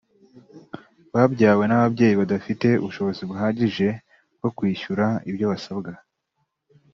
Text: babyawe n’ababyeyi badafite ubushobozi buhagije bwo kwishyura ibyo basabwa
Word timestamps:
babyawe 1.13 1.63
n’ababyeyi 1.67 2.15
badafite 2.21 2.67
ubushobozi 2.81 3.21
buhagije 3.29 3.87
bwo 4.37 4.49
kwishyura 4.57 5.05
ibyo 5.29 5.45
basabwa 5.51 5.91